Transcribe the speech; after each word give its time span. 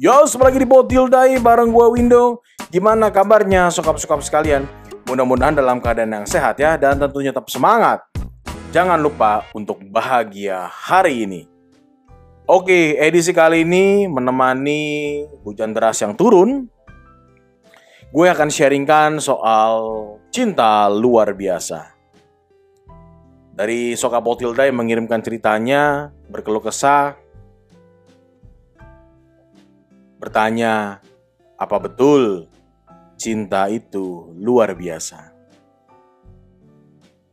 Yo, 0.00 0.24
sembari 0.24 0.56
lagi 0.56 0.64
di 0.64 0.68
Potildai 0.72 1.36
bareng 1.44 1.76
gua 1.76 1.92
Window. 1.92 2.40
Gimana 2.72 3.12
kabarnya 3.12 3.68
sokap-sokap 3.68 4.24
sekalian? 4.24 4.64
Mudah-mudahan 5.04 5.52
dalam 5.52 5.76
keadaan 5.76 6.16
yang 6.16 6.24
sehat 6.24 6.56
ya 6.56 6.80
dan 6.80 6.96
tentunya 6.96 7.36
tetap 7.36 7.52
semangat. 7.52 8.00
Jangan 8.72 8.96
lupa 8.96 9.44
untuk 9.52 9.84
bahagia 9.92 10.72
hari 10.72 11.28
ini. 11.28 11.44
Oke, 12.48 12.96
edisi 12.96 13.36
kali 13.36 13.60
ini 13.60 14.08
menemani 14.08 15.20
hujan 15.44 15.76
deras 15.76 16.00
yang 16.00 16.16
turun. 16.16 16.64
Gue 18.08 18.32
akan 18.32 18.48
sharingkan 18.48 19.20
soal 19.20 20.16
cinta 20.32 20.88
luar 20.88 21.36
biasa. 21.36 21.92
Dari 23.52 23.92
Soka 24.00 24.24
Potilda 24.24 24.64
yang 24.64 24.80
mengirimkan 24.80 25.20
ceritanya, 25.20 26.08
berkeluh 26.32 26.64
kesah, 26.64 27.19
bertanya, 30.20 31.00
apa 31.56 31.76
betul 31.80 32.44
cinta 33.16 33.72
itu 33.72 34.28
luar 34.36 34.76
biasa? 34.76 35.32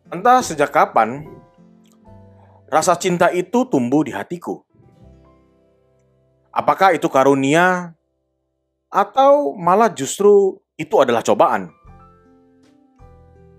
Entah 0.08 0.40
sejak 0.40 0.72
kapan, 0.72 1.28
rasa 2.72 2.96
cinta 2.96 3.28
itu 3.36 3.68
tumbuh 3.68 4.08
di 4.08 4.16
hatiku. 4.16 4.64
Apakah 6.56 6.96
itu 6.96 7.12
karunia 7.12 7.92
atau 8.88 9.52
malah 9.52 9.92
justru 9.92 10.56
itu 10.80 10.96
adalah 10.96 11.20
cobaan? 11.20 11.76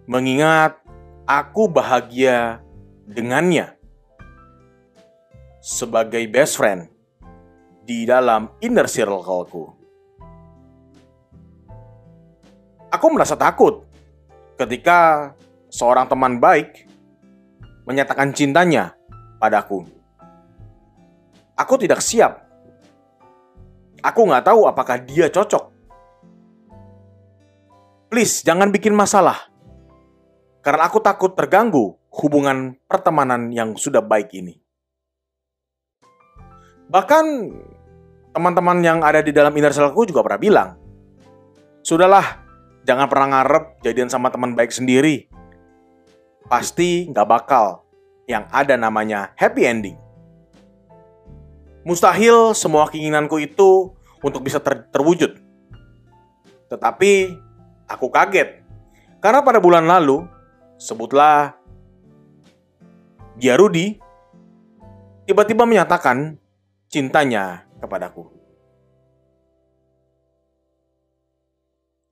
Mengingat 0.08 0.80
aku 1.28 1.68
bahagia 1.68 2.64
dengannya 3.04 3.76
sebagai 5.60 6.24
best 6.32 6.56
friend 6.56 6.97
di 7.88 8.04
dalam 8.04 8.52
inner 8.60 8.84
circle-ku. 8.84 9.64
Aku 12.92 13.06
merasa 13.08 13.32
takut 13.32 13.88
ketika 14.60 15.32
seorang 15.72 16.04
teman 16.04 16.36
baik 16.36 16.84
menyatakan 17.88 18.36
cintanya 18.36 18.92
padaku. 19.40 19.88
Aku 21.56 21.80
tidak 21.80 22.04
siap. 22.04 22.44
Aku 24.04 24.28
nggak 24.28 24.44
tahu 24.44 24.68
apakah 24.68 25.00
dia 25.00 25.32
cocok. 25.32 25.72
Please, 28.12 28.44
jangan 28.44 28.68
bikin 28.68 28.92
masalah. 28.92 29.48
Karena 30.60 30.92
aku 30.92 31.00
takut 31.00 31.32
terganggu 31.32 31.96
hubungan 32.12 32.76
pertemanan 32.84 33.48
yang 33.48 33.76
sudah 33.80 34.04
baik 34.04 34.32
ini. 34.36 34.60
Bahkan 36.88 37.24
teman-teman 38.38 38.78
yang 38.86 39.02
ada 39.02 39.18
di 39.18 39.34
dalam 39.34 39.50
inner 39.58 39.74
circle 39.74 40.06
juga 40.06 40.22
pernah 40.22 40.38
bilang, 40.38 40.70
Sudahlah, 41.82 42.46
jangan 42.86 43.10
pernah 43.10 43.26
ngarep 43.34 43.82
jadian 43.82 44.06
sama 44.06 44.30
teman 44.30 44.54
baik 44.54 44.70
sendiri. 44.70 45.26
Pasti 46.46 47.10
nggak 47.10 47.26
bakal 47.26 47.82
yang 48.30 48.46
ada 48.54 48.78
namanya 48.78 49.34
happy 49.34 49.62
ending. 49.66 49.98
Mustahil 51.82 52.54
semua 52.54 52.86
keinginanku 52.86 53.42
itu 53.42 53.90
untuk 54.22 54.46
bisa 54.46 54.62
ter 54.62 54.86
terwujud. 54.94 55.34
Tetapi 56.70 57.34
aku 57.90 58.06
kaget 58.12 58.62
karena 59.18 59.42
pada 59.42 59.58
bulan 59.58 59.82
lalu 59.88 60.22
sebutlah 60.78 61.58
dia 63.34 63.56
Rudi 63.56 63.98
tiba-tiba 65.24 65.64
menyatakan 65.64 66.36
cintanya 66.88 67.67
kepadaku. 67.78 68.28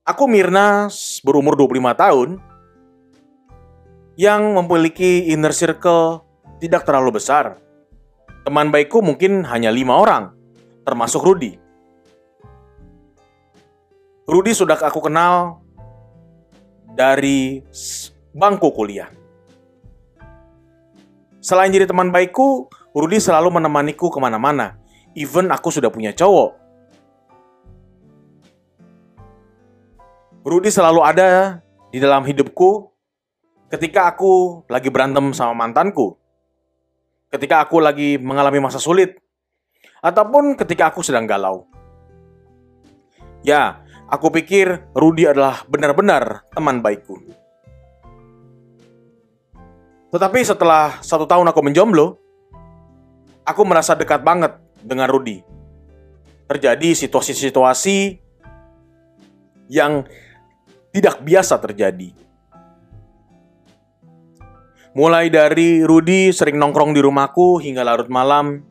Aku 0.06 0.30
Mirna 0.30 0.86
berumur 1.26 1.58
25 1.58 1.82
tahun 1.98 2.28
yang 4.14 4.54
memiliki 4.54 5.28
inner 5.34 5.50
circle 5.50 6.22
tidak 6.62 6.86
terlalu 6.86 7.18
besar. 7.18 7.58
Teman 8.46 8.70
baikku 8.70 9.02
mungkin 9.02 9.42
hanya 9.50 9.74
lima 9.74 9.98
orang, 9.98 10.30
termasuk 10.86 11.26
Rudi. 11.26 11.58
Rudi 14.30 14.52
sudah 14.54 14.78
aku 14.78 15.02
kenal 15.02 15.62
dari 16.94 17.66
bangku 18.30 18.70
kuliah. 18.70 19.10
Selain 21.42 21.70
jadi 21.70 21.86
teman 21.86 22.10
baikku, 22.10 22.66
Rudi 22.94 23.18
selalu 23.18 23.58
menemaniku 23.58 24.10
ke 24.10 24.18
mana-mana. 24.18 24.78
Even 25.16 25.48
aku 25.48 25.72
sudah 25.72 25.88
punya 25.88 26.12
cowok. 26.12 26.52
Rudi 30.44 30.68
selalu 30.68 31.00
ada 31.00 31.58
di 31.88 31.96
dalam 31.96 32.20
hidupku 32.22 32.92
ketika 33.72 34.12
aku 34.12 34.62
lagi 34.68 34.92
berantem 34.92 35.32
sama 35.32 35.56
mantanku. 35.56 36.20
Ketika 37.32 37.64
aku 37.64 37.80
lagi 37.80 38.20
mengalami 38.20 38.60
masa 38.60 38.76
sulit. 38.76 39.16
Ataupun 40.04 40.54
ketika 40.54 40.92
aku 40.92 41.00
sedang 41.00 41.24
galau. 41.24 41.64
Ya, 43.40 43.80
aku 44.12 44.28
pikir 44.28 44.84
Rudi 44.92 45.24
adalah 45.24 45.64
benar-benar 45.64 46.44
teman 46.52 46.84
baikku. 46.84 47.16
Tetapi 50.12 50.40
setelah 50.44 51.00
satu 51.00 51.24
tahun 51.24 51.50
aku 51.50 51.60
menjomblo, 51.64 52.20
aku 53.42 53.62
merasa 53.64 53.96
dekat 53.98 54.22
banget 54.22 54.65
dengan 54.86 55.10
Rudi. 55.10 55.42
Terjadi 56.46 56.94
situasi-situasi 56.94 58.22
yang 59.66 60.06
tidak 60.94 61.18
biasa 61.26 61.58
terjadi. 61.58 62.14
Mulai 64.96 65.28
dari 65.28 65.84
Rudi 65.84 66.32
sering 66.32 66.56
nongkrong 66.56 66.96
di 66.96 67.04
rumahku 67.04 67.60
hingga 67.60 67.84
larut 67.84 68.08
malam, 68.08 68.64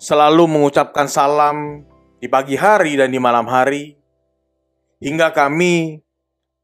selalu 0.00 0.48
mengucapkan 0.48 1.04
salam 1.04 1.84
di 2.16 2.32
pagi 2.32 2.56
hari 2.56 2.96
dan 2.96 3.12
di 3.12 3.20
malam 3.20 3.44
hari, 3.44 3.92
hingga 5.04 5.36
kami 5.36 6.00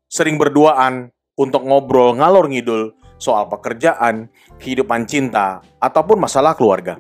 sering 0.09 0.41
berduaan 0.41 1.13
untuk 1.37 1.61
ngobrol 1.69 2.17
ngalor 2.17 2.49
ngidul 2.49 2.97
soal 3.21 3.53
pekerjaan, 3.53 4.33
kehidupan 4.57 5.05
cinta, 5.05 5.61
ataupun 5.77 6.17
masalah 6.17 6.57
keluarga. 6.57 6.97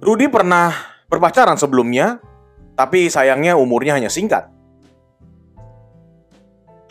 Rudi 0.00 0.28
pernah 0.28 0.72
berpacaran 1.08 1.56
sebelumnya, 1.56 2.20
tapi 2.76 3.08
sayangnya 3.08 3.56
umurnya 3.56 3.96
hanya 3.96 4.12
singkat. 4.12 4.52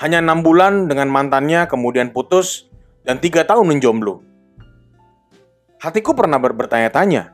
Hanya 0.02 0.20
enam 0.20 0.42
bulan 0.42 0.90
dengan 0.90 1.08
mantannya, 1.08 1.70
kemudian 1.70 2.12
putus, 2.12 2.68
dan 3.06 3.22
tiga 3.22 3.46
tahun 3.46 3.70
menjomblo. 3.70 4.26
Hatiku 5.80 6.18
pernah 6.18 6.42
ber 6.42 6.58
bertanya-tanya, 6.58 7.30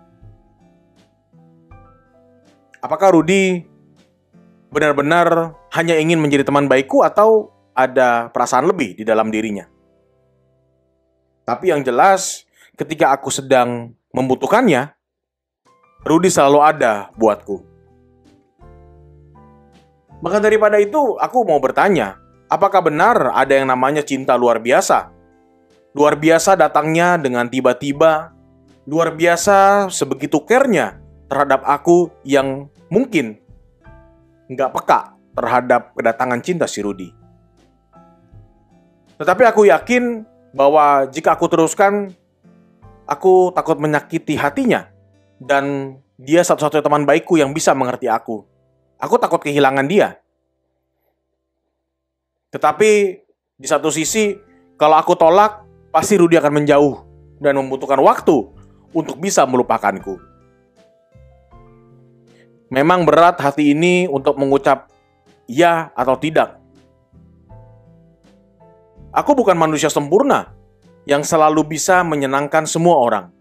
apakah 2.84 3.16
Rudi 3.16 3.64
benar-benar 4.74 5.56
hanya 5.72 5.96
ingin 5.96 6.20
menjadi 6.20 6.44
teman 6.44 6.68
baikku 6.68 7.00
atau 7.06 7.54
ada 7.72 8.28
perasaan 8.36 8.68
lebih 8.68 9.00
di 9.00 9.04
dalam 9.08 9.32
dirinya. 9.32 9.64
Tapi 11.48 11.72
yang 11.72 11.82
jelas, 11.82 12.44
ketika 12.76 13.16
aku 13.16 13.32
sedang 13.32 13.96
membutuhkannya, 14.12 15.01
Rudi 16.02 16.34
selalu 16.34 16.60
ada 16.66 17.14
buatku. 17.14 17.62
Maka 20.22 20.38
daripada 20.38 20.78
itu, 20.78 21.18
aku 21.18 21.46
mau 21.46 21.58
bertanya, 21.58 22.18
apakah 22.50 22.86
benar 22.86 23.34
ada 23.34 23.54
yang 23.58 23.70
namanya 23.70 24.06
cinta 24.06 24.38
luar 24.38 24.62
biasa? 24.62 25.10
Luar 25.98 26.18
biasa 26.18 26.54
datangnya 26.58 27.18
dengan 27.18 27.50
tiba-tiba, 27.50 28.34
luar 28.86 29.14
biasa 29.14 29.90
sebegitu 29.94 30.42
care-nya 30.46 31.02
terhadap 31.32 31.64
aku 31.64 32.12
yang 32.28 32.70
mungkin 32.92 33.40
nggak 34.52 34.74
peka 34.76 35.16
terhadap 35.32 35.96
kedatangan 35.96 36.44
cinta 36.44 36.68
si 36.68 36.84
Rudi. 36.84 37.10
Tetapi 39.16 39.44
aku 39.48 39.72
yakin 39.72 40.28
bahwa 40.52 41.08
jika 41.08 41.40
aku 41.40 41.48
teruskan, 41.48 42.12
aku 43.08 43.56
takut 43.56 43.80
menyakiti 43.80 44.36
hatinya. 44.36 44.91
Dan 45.42 45.98
dia 46.22 46.46
satu-satunya 46.46 46.86
teman 46.86 47.04
baikku 47.10 47.34
yang 47.34 47.50
bisa 47.50 47.74
mengerti 47.74 48.06
aku. 48.06 48.46
Aku 49.02 49.18
takut 49.18 49.42
kehilangan 49.42 49.90
dia. 49.90 50.22
Tetapi 52.54 52.92
di 53.58 53.68
satu 53.68 53.90
sisi, 53.90 54.38
kalau 54.78 55.02
aku 55.02 55.18
tolak, 55.18 55.66
pasti 55.90 56.14
Rudi 56.22 56.38
akan 56.38 56.62
menjauh 56.62 56.96
dan 57.42 57.58
membutuhkan 57.58 57.98
waktu 58.06 58.38
untuk 58.94 59.18
bisa 59.18 59.50
melupakanku. 59.50 60.22
Memang 62.70 63.04
berat 63.04 63.42
hati 63.42 63.74
ini 63.74 64.06
untuk 64.06 64.38
mengucap 64.38 64.88
ya 65.50 65.92
atau 65.98 66.16
tidak. 66.16 66.62
Aku 69.12 69.36
bukan 69.36 69.60
manusia 69.60 69.92
sempurna 69.92 70.56
yang 71.04 71.26
selalu 71.26 71.68
bisa 71.68 72.00
menyenangkan 72.06 72.64
semua 72.64 72.96
orang. 72.96 73.41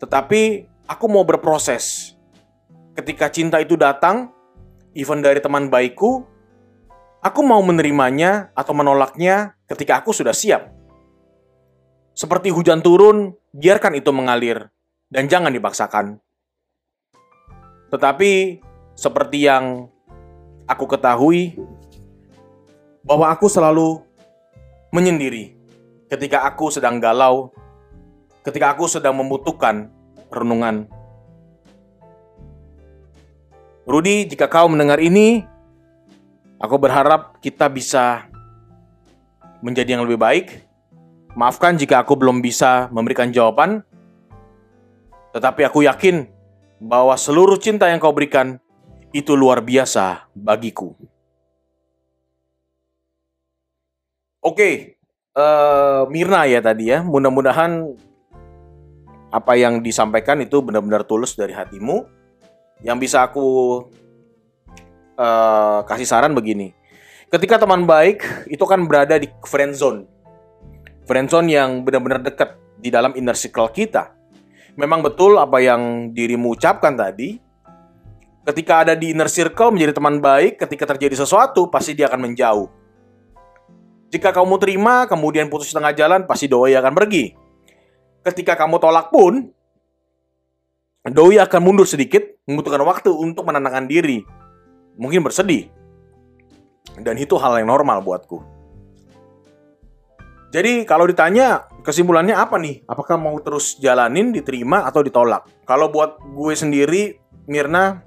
Tetapi 0.00 0.42
aku 0.88 1.04
mau 1.06 1.22
berproses. 1.28 2.16
Ketika 2.96 3.28
cinta 3.28 3.60
itu 3.60 3.76
datang, 3.76 4.32
even 4.96 5.20
dari 5.20 5.38
teman 5.38 5.68
baikku, 5.68 6.24
aku 7.20 7.40
mau 7.44 7.60
menerimanya 7.60 8.50
atau 8.56 8.72
menolaknya 8.72 9.54
ketika 9.68 10.00
aku 10.00 10.10
sudah 10.16 10.32
siap. 10.32 10.72
Seperti 12.16 12.50
hujan 12.50 12.82
turun, 12.82 13.36
biarkan 13.54 13.96
itu 13.96 14.10
mengalir 14.10 14.72
dan 15.12 15.28
jangan 15.28 15.52
dipaksakan. 15.54 16.18
Tetapi 17.92 18.60
seperti 18.96 19.46
yang 19.46 19.88
aku 20.64 20.84
ketahui 20.86 21.58
bahwa 23.02 23.32
aku 23.32 23.48
selalu 23.48 24.04
menyendiri 24.94 25.56
ketika 26.10 26.42
aku 26.46 26.70
sedang 26.74 26.98
galau, 26.98 27.54
ketika 28.40 28.72
aku 28.72 28.88
sedang 28.88 29.16
membutuhkan 29.16 29.92
renungan. 30.32 30.88
Rudi, 33.84 34.28
jika 34.28 34.46
kau 34.46 34.70
mendengar 34.70 35.02
ini, 35.02 35.42
aku 36.60 36.76
berharap 36.78 37.40
kita 37.42 37.66
bisa 37.66 38.30
menjadi 39.64 39.98
yang 39.98 40.06
lebih 40.06 40.20
baik. 40.20 40.46
Maafkan 41.34 41.78
jika 41.78 42.02
aku 42.02 42.14
belum 42.14 42.42
bisa 42.42 42.90
memberikan 42.90 43.30
jawaban, 43.30 43.82
tetapi 45.34 45.66
aku 45.66 45.86
yakin 45.86 46.26
bahwa 46.82 47.14
seluruh 47.14 47.58
cinta 47.58 47.86
yang 47.86 48.02
kau 48.02 48.14
berikan 48.14 48.58
itu 49.10 49.34
luar 49.34 49.62
biasa 49.62 50.30
bagiku. 50.34 50.94
Oke, 54.40 54.96
uh, 55.36 56.08
Mirna 56.08 56.48
ya 56.48 56.64
tadi 56.64 56.88
ya. 56.88 57.04
Mudah-mudahan 57.04 57.94
apa 59.30 59.54
yang 59.54 59.82
disampaikan 59.82 60.42
itu 60.42 60.58
benar-benar 60.62 61.06
tulus 61.06 61.38
dari 61.38 61.54
hatimu. 61.54 62.06
Yang 62.82 62.98
bisa 63.08 63.26
aku 63.26 63.46
uh, 65.18 65.80
kasih 65.86 66.08
saran 66.08 66.34
begini. 66.34 66.74
Ketika 67.30 67.62
teman 67.62 67.86
baik 67.86 68.26
itu 68.50 68.64
kan 68.66 68.82
berada 68.84 69.16
di 69.16 69.30
friend 69.46 69.78
zone. 69.78 70.08
Friend 71.06 71.30
zone 71.30 71.48
yang 71.50 71.86
benar-benar 71.86 72.22
dekat 72.22 72.58
di 72.80 72.88
dalam 72.90 73.14
inner 73.14 73.36
circle 73.36 73.70
kita. 73.70 74.12
Memang 74.74 75.04
betul 75.04 75.36
apa 75.36 75.60
yang 75.60 76.14
dirimu 76.14 76.56
ucapkan 76.56 76.96
tadi. 76.96 77.38
Ketika 78.40 78.88
ada 78.88 78.94
di 78.96 79.12
inner 79.12 79.28
circle 79.28 79.70
menjadi 79.70 79.92
teman 80.00 80.18
baik, 80.18 80.56
ketika 80.58 80.96
terjadi 80.96 81.22
sesuatu 81.22 81.68
pasti 81.68 81.92
dia 81.92 82.08
akan 82.08 82.32
menjauh 82.32 82.80
jika 84.10 84.34
kamu 84.34 84.58
terima, 84.58 85.06
kemudian 85.06 85.46
putus 85.46 85.70
tengah 85.70 85.94
jalan, 85.94 86.26
pasti 86.26 86.50
doi 86.50 86.74
akan 86.74 86.92
pergi. 86.98 87.30
Ketika 88.20 88.52
kamu 88.56 88.76
tolak 88.76 89.08
pun, 89.08 89.48
doi 91.08 91.40
akan 91.40 91.60
mundur 91.64 91.88
sedikit, 91.88 92.20
membutuhkan 92.44 92.84
waktu 92.84 93.08
untuk 93.08 93.48
menenangkan 93.48 93.88
diri. 93.88 94.20
Mungkin 95.00 95.24
bersedih. 95.24 95.72
Dan 97.00 97.16
itu 97.16 97.40
hal 97.40 97.56
yang 97.60 97.72
normal 97.72 98.04
buatku. 98.04 98.44
Jadi 100.50 100.82
kalau 100.82 101.06
ditanya 101.06 101.70
kesimpulannya 101.86 102.34
apa 102.34 102.58
nih? 102.58 102.82
Apakah 102.90 103.14
mau 103.14 103.38
terus 103.38 103.78
jalanin, 103.78 104.34
diterima, 104.34 104.82
atau 104.82 105.00
ditolak? 105.00 105.46
Kalau 105.62 105.88
buat 105.88 106.18
gue 106.20 106.52
sendiri, 106.58 107.22
Mirna, 107.46 108.02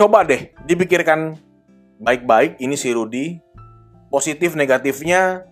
coba 0.00 0.24
deh 0.24 0.50
dipikirkan 0.64 1.36
baik-baik 2.00 2.56
ini 2.58 2.74
si 2.74 2.88
Rudi. 2.90 3.36
Positif 4.08 4.56
negatifnya 4.56 5.44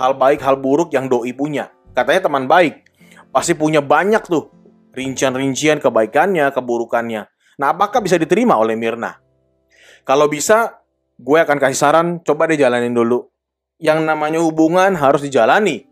hal 0.00 0.16
baik 0.16 0.40
hal 0.40 0.56
buruk 0.56 0.96
yang 0.96 1.12
doi 1.12 1.36
punya. 1.36 1.68
Katanya 1.92 2.32
teman 2.32 2.48
baik. 2.48 2.88
Pasti 3.28 3.52
punya 3.52 3.84
banyak 3.84 4.24
tuh 4.24 4.48
rincian-rincian 4.96 5.78
kebaikannya, 5.78 6.48
keburukannya. 6.50 7.28
Nah, 7.60 7.66
apakah 7.76 8.00
bisa 8.00 8.16
diterima 8.16 8.56
oleh 8.56 8.74
Mirna? 8.74 9.20
Kalau 10.08 10.26
bisa, 10.26 10.80
gue 11.20 11.38
akan 11.38 11.60
kasih 11.60 11.78
saran, 11.78 12.06
coba 12.24 12.48
deh 12.48 12.56
jalanin 12.56 12.96
dulu. 12.96 13.28
Yang 13.76 14.08
namanya 14.08 14.40
hubungan 14.40 14.96
harus 14.96 15.20
dijalani. 15.20 15.84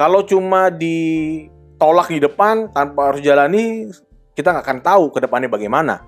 Kalau 0.00 0.24
cuma 0.24 0.72
ditolak 0.72 2.08
di 2.08 2.24
depan 2.24 2.72
tanpa 2.72 3.12
harus 3.12 3.20
jalani, 3.20 3.92
kita 4.32 4.56
nggak 4.56 4.64
akan 4.64 4.80
tahu 4.80 5.04
ke 5.12 5.18
depannya 5.20 5.52
bagaimana. 5.52 6.00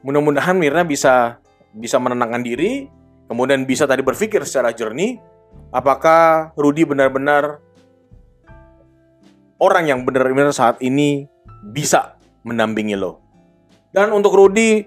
Mudah-mudahan 0.00 0.56
Mirna 0.56 0.88
bisa 0.88 1.36
bisa 1.76 2.00
menenangkan 2.00 2.40
diri, 2.40 2.88
kemudian 3.28 3.68
bisa 3.68 3.84
tadi 3.84 4.00
berpikir 4.00 4.40
secara 4.48 4.72
jernih, 4.72 5.20
apakah 5.70 6.52
Rudi 6.56 6.84
benar-benar 6.84 7.60
orang 9.58 9.84
yang 9.90 10.06
benar-benar 10.06 10.54
saat 10.54 10.78
ini 10.80 11.26
bisa 11.62 12.16
mendampingi 12.46 12.94
lo. 12.94 13.20
Dan 13.90 14.14
untuk 14.14 14.36
Rudi 14.36 14.84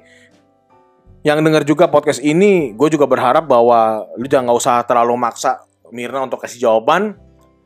yang 1.21 1.43
dengar 1.45 1.61
juga 1.67 1.85
podcast 1.91 2.23
ini, 2.23 2.73
gue 2.73 2.89
juga 2.89 3.05
berharap 3.05 3.45
bahwa 3.45 4.09
lu 4.17 4.25
jangan 4.25 4.49
nggak 4.49 4.59
usah 4.59 4.75
terlalu 4.87 5.13
maksa 5.19 5.61
Mirna 5.91 6.23
untuk 6.23 6.39
kasih 6.39 6.63
jawaban, 6.63 7.19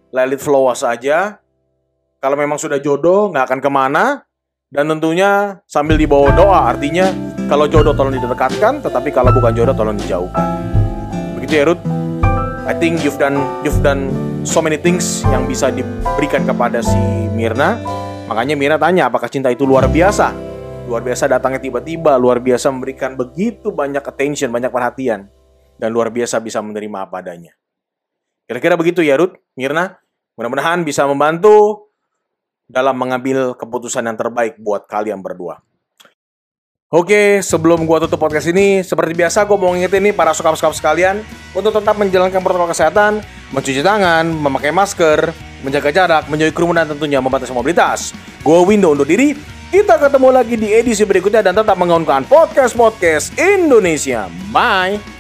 let 0.09 0.33
it 0.33 0.41
flow 0.41 0.65
saja. 0.73 1.37
Kalau 2.17 2.33
memang 2.33 2.57
sudah 2.57 2.81
jodoh, 2.81 3.29
nggak 3.29 3.53
akan 3.53 3.59
ke 3.61 3.69
mana, 3.69 4.25
dan 4.73 4.89
tentunya 4.89 5.61
sambil 5.69 5.93
dibawa 5.93 6.33
doa, 6.33 6.73
artinya 6.73 7.13
kalau 7.45 7.69
jodoh 7.69 7.93
tolong 7.93 8.17
didekatkan, 8.17 8.81
tetapi 8.81 9.13
kalau 9.13 9.29
bukan 9.29 9.53
jodoh 9.53 9.77
tolong 9.77 9.93
dijauhkan. 9.93 10.57
Begitu 11.37 11.53
ya 11.53 11.63
Ruth? 11.69 12.04
I 12.65 12.73
think 12.73 13.05
you've 13.05 13.21
done 13.21 13.37
you've 13.61 13.85
done 13.85 14.09
so 14.41 14.57
many 14.57 14.81
things 14.81 15.21
yang 15.29 15.45
bisa 15.45 15.69
diberikan 15.69 16.49
kepada 16.49 16.81
si 16.81 16.97
Mirna. 17.37 17.77
Makanya 18.25 18.57
Mirna 18.57 18.81
tanya 18.81 19.05
apakah 19.05 19.29
cinta 19.29 19.53
itu 19.53 19.69
luar 19.69 19.85
biasa? 19.85 20.33
Luar 20.89 21.05
biasa 21.05 21.29
datangnya 21.29 21.61
tiba-tiba, 21.61 22.17
luar 22.17 22.41
biasa 22.41 22.73
memberikan 22.73 23.13
begitu 23.13 23.69
banyak 23.69 24.01
attention, 24.01 24.49
banyak 24.49 24.73
perhatian 24.73 25.29
dan 25.77 25.89
luar 25.93 26.09
biasa 26.09 26.41
bisa 26.41 26.57
menerima 26.57 27.05
apa 27.05 27.21
adanya. 27.21 27.53
Kira-kira 28.49 28.73
begitu 28.73 29.05
ya 29.05 29.13
Ruth, 29.21 29.37
Mirna. 29.53 30.01
Mudah-mudahan 30.33 30.81
bisa 30.81 31.05
membantu 31.05 31.93
dalam 32.65 32.97
mengambil 32.97 33.53
keputusan 33.53 34.09
yang 34.09 34.17
terbaik 34.17 34.57
buat 34.57 34.89
kalian 34.89 35.21
berdua. 35.21 35.61
Oke, 36.93 37.41
sebelum 37.41 37.89
gua 37.89 37.97
tutup 37.97 38.21
podcast 38.21 38.45
ini, 38.45 38.85
seperti 38.85 39.17
biasa 39.17 39.41
gua 39.49 39.57
mau 39.57 39.73
ngingetin 39.73 40.05
nih 40.05 40.13
para 40.13 40.37
sokap-sokap 40.37 40.69
sekalian 40.77 41.25
untuk 41.57 41.73
tetap 41.73 41.97
menjalankan 41.97 42.37
protokol 42.45 42.69
kesehatan, 42.69 43.25
mencuci 43.49 43.81
tangan, 43.81 44.29
memakai 44.29 44.69
masker, 44.69 45.33
menjaga 45.65 45.89
jarak, 45.89 46.29
menjauhi 46.29 46.53
kerumunan 46.53 46.85
tentunya 46.85 47.17
membatasi 47.17 47.57
mobilitas. 47.57 48.13
Gua 48.45 48.61
Window 48.61 48.93
undur 48.93 49.09
diri, 49.09 49.33
kita 49.73 49.97
ketemu 49.97 50.29
lagi 50.29 50.53
di 50.61 50.69
edisi 50.77 51.01
berikutnya 51.09 51.41
dan 51.41 51.57
tetap 51.57 51.73
mengaunkan 51.73 52.21
podcast-podcast 52.29 53.33
Indonesia. 53.33 54.29
Bye! 54.53 55.14